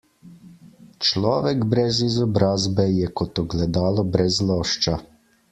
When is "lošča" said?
4.51-4.99